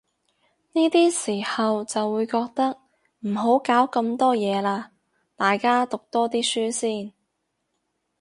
[0.71, 2.75] 呢啲時候就會覺得，
[3.19, 4.87] 唔好搞咁多嘢喇，
[5.35, 7.13] 大家讀多啲書先